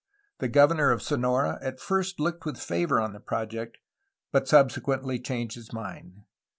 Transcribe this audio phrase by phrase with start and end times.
[0.39, 3.77] The governor of Sonora at first looked with favor on the project,
[4.31, 6.23] but sub sequently changed his mind.